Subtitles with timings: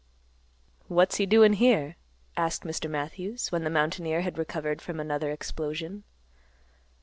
[0.87, 1.95] "What's he doin' here?"
[2.35, 2.89] asked Mr.
[2.89, 6.05] Matthews, when the mountaineer had recovered from another explosion.